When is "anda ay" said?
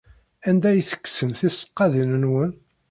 0.49-0.81